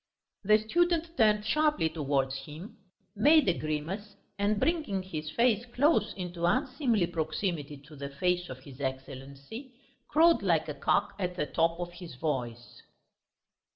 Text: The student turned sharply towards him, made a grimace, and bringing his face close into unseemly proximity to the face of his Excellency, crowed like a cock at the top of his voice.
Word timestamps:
The 0.43 0.57
student 0.57 1.15
turned 1.15 1.45
sharply 1.45 1.87
towards 1.87 2.35
him, 2.45 2.75
made 3.15 3.47
a 3.47 3.53
grimace, 3.55 4.15
and 4.39 4.59
bringing 4.59 5.03
his 5.03 5.29
face 5.29 5.63
close 5.67 6.13
into 6.15 6.45
unseemly 6.47 7.05
proximity 7.05 7.77
to 7.85 7.95
the 7.95 8.09
face 8.09 8.49
of 8.49 8.63
his 8.63 8.81
Excellency, 8.81 9.75
crowed 10.09 10.41
like 10.41 10.67
a 10.67 10.73
cock 10.73 11.13
at 11.19 11.35
the 11.35 11.45
top 11.45 11.79
of 11.79 11.93
his 11.93 12.15
voice. 12.15 12.81